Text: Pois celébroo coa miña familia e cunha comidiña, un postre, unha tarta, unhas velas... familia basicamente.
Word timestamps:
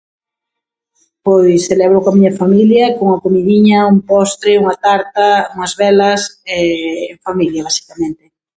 Pois 1.25 1.59
celébroo 1.69 2.03
coa 2.03 2.15
miña 2.17 2.37
familia 2.41 2.83
e 2.87 2.93
cunha 2.97 3.21
comidiña, 3.25 3.89
un 3.93 3.99
postre, 4.11 4.59
unha 4.61 4.75
tarta, 4.85 5.27
unhas 5.53 5.73
velas... 5.81 6.21
familia 7.25 7.67
basicamente. 7.69 8.23